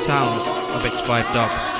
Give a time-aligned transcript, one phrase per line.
[0.00, 1.79] sounds of X5 Dubs.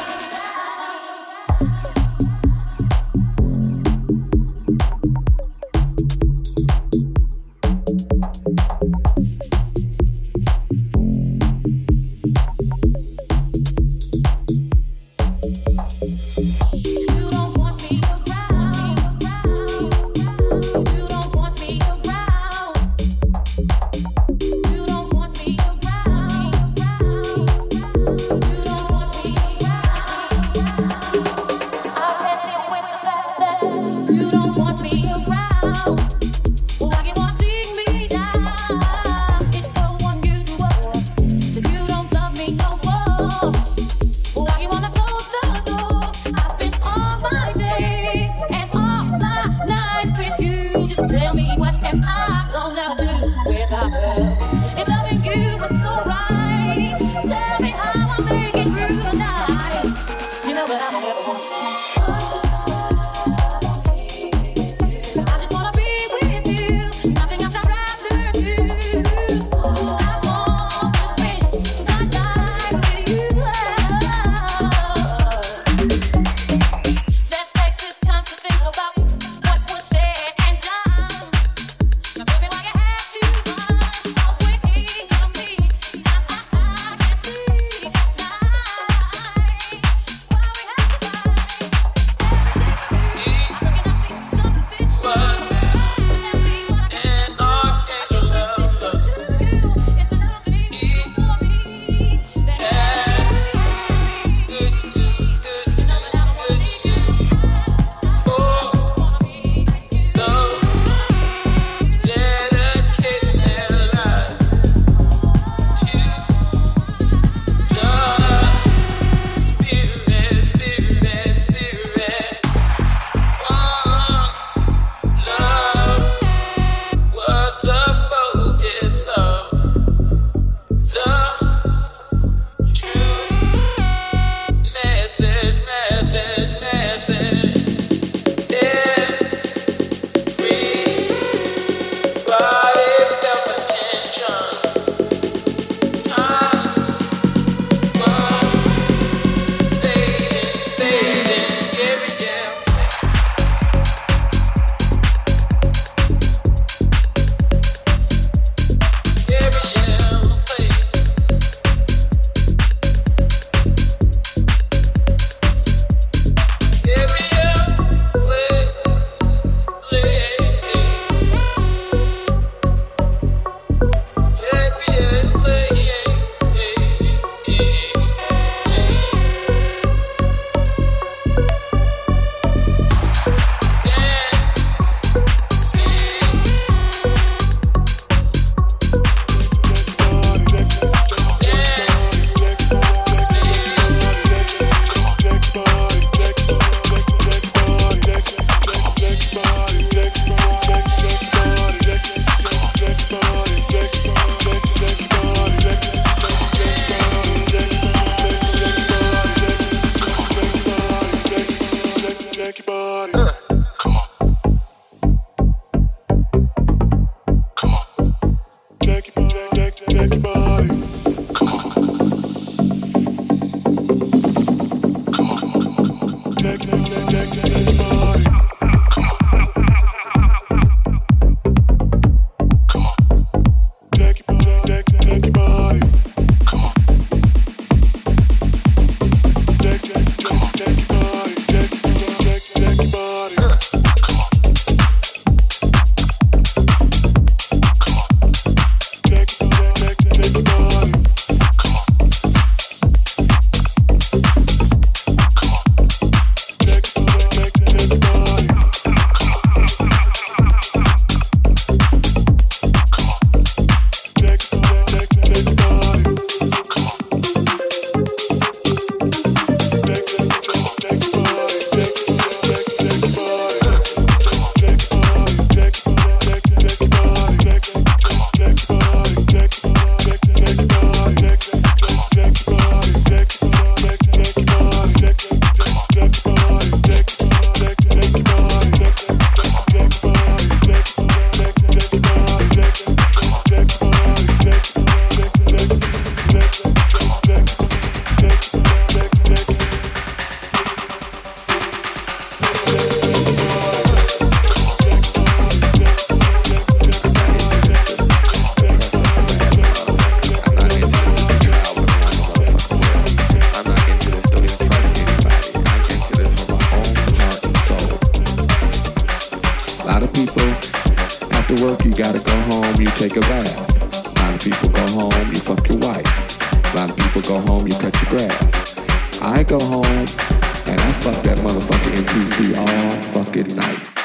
[321.60, 324.16] Work, you gotta go home, you take a bath.
[324.16, 326.72] A lot of people go home, you fuck your wife.
[326.72, 329.20] A lot of people go home, you cut your grass.
[329.20, 333.99] I go home and I fuck that motherfucking MPC all fucking night.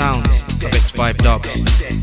[0.00, 1.99] sounds of X5 Dubs.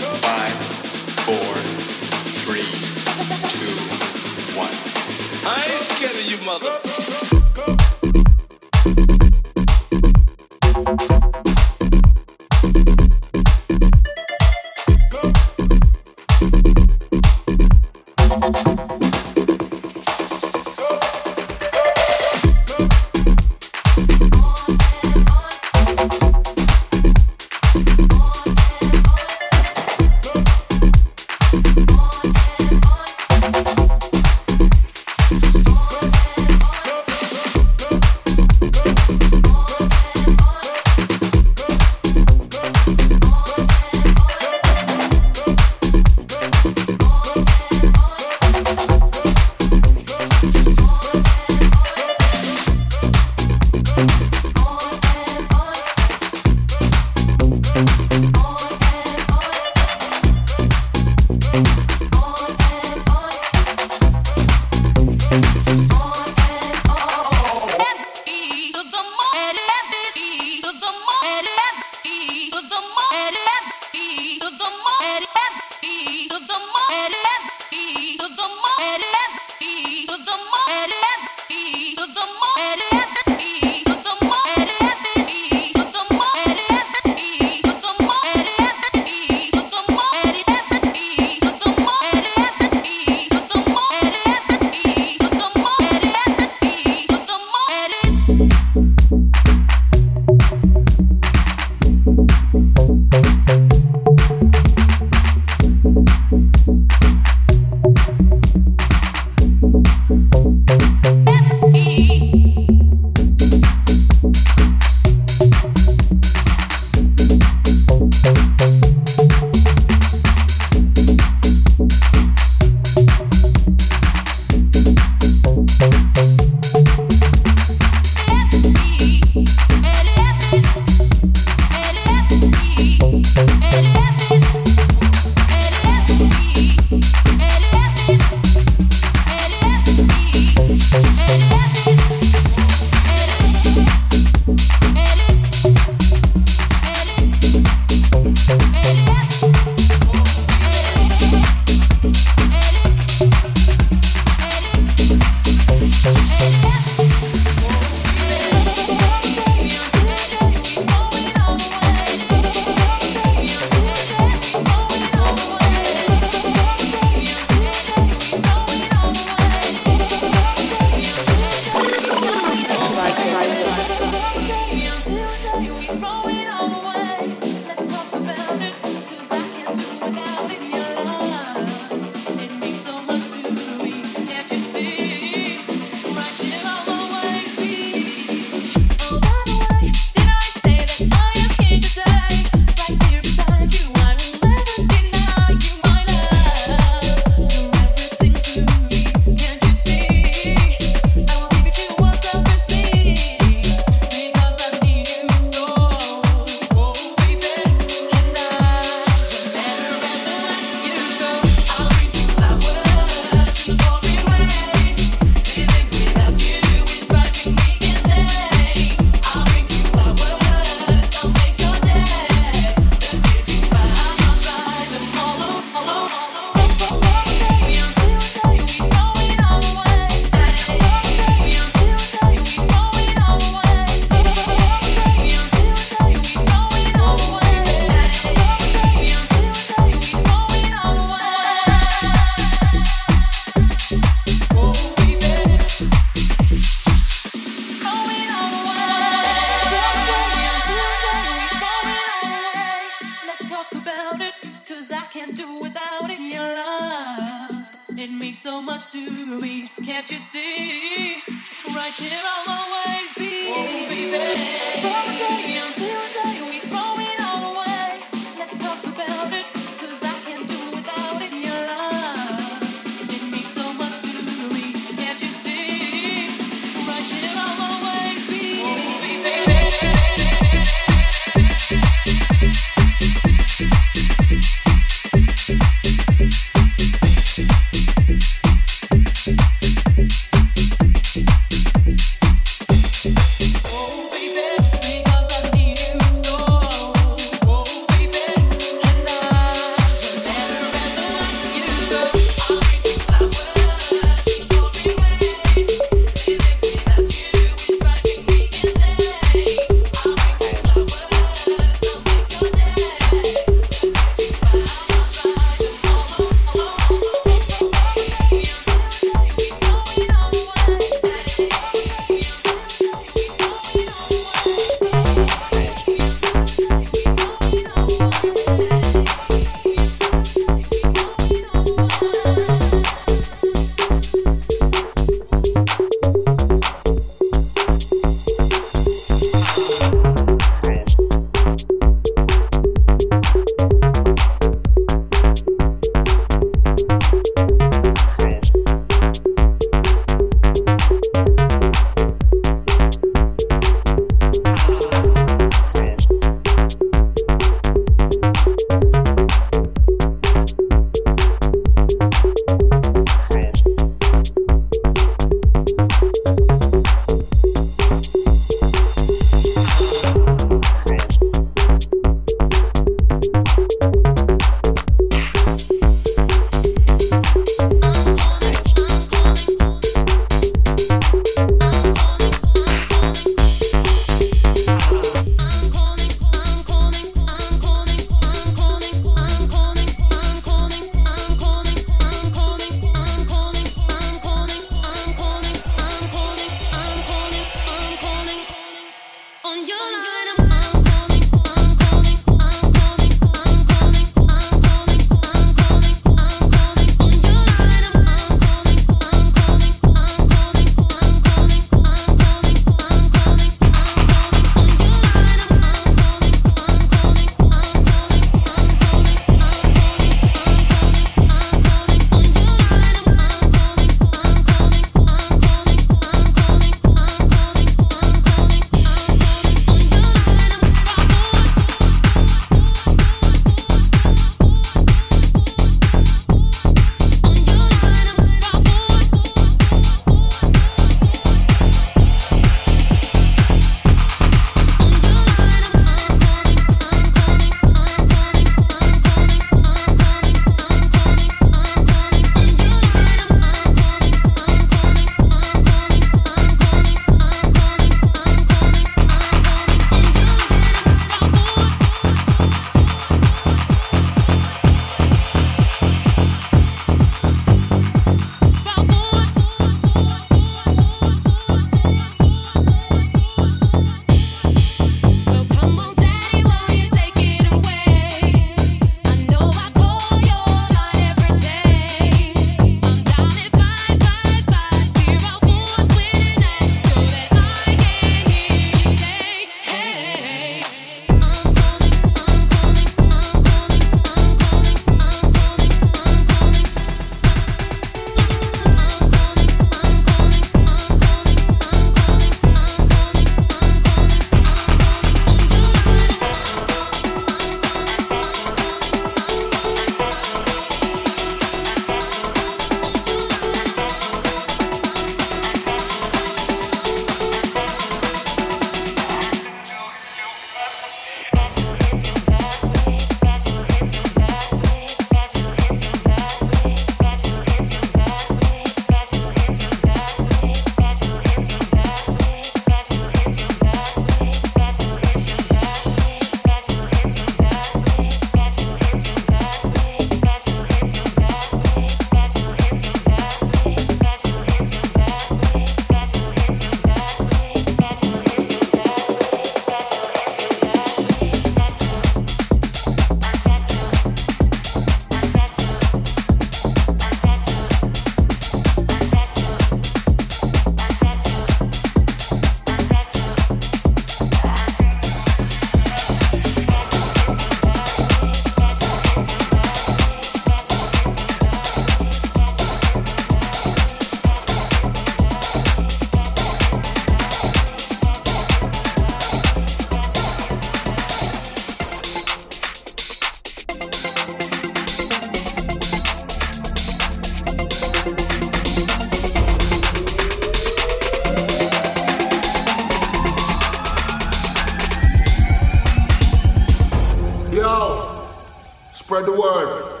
[599.54, 600.00] Word.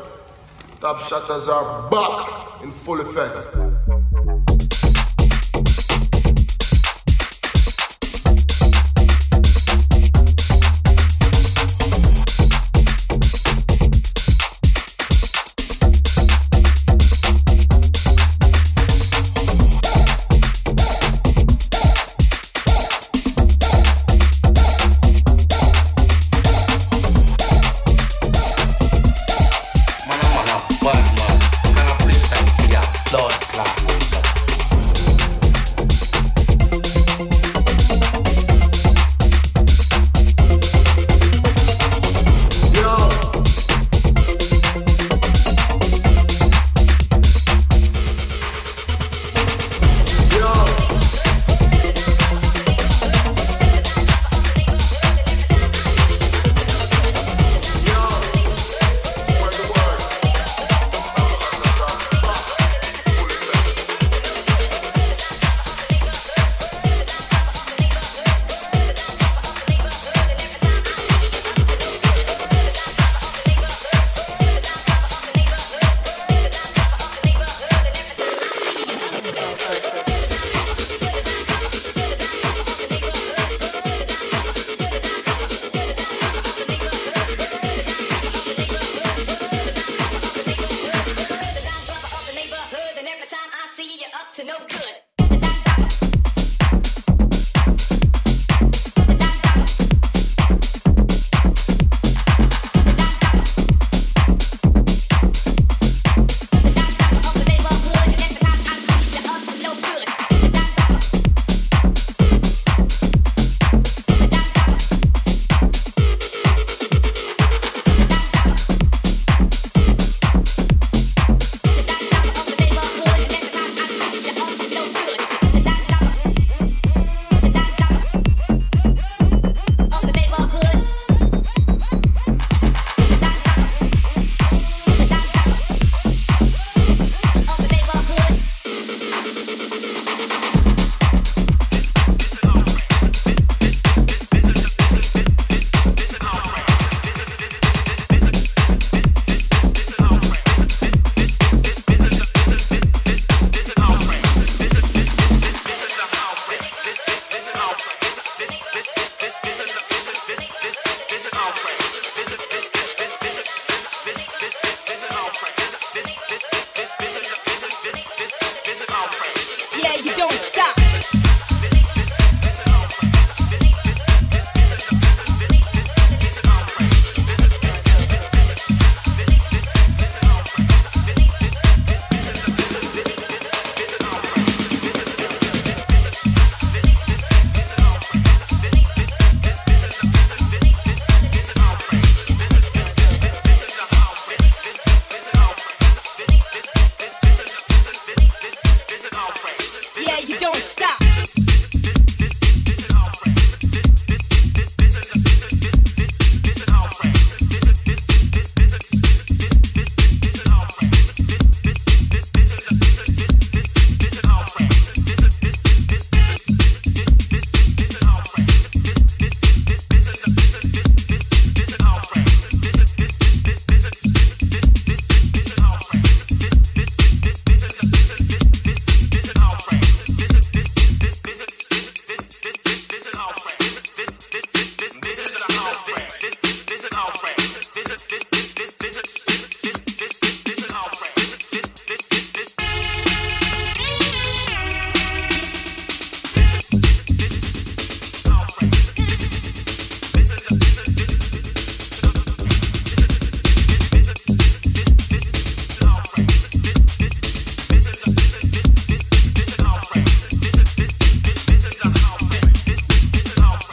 [0.80, 3.65] Top shutters are back in full effect.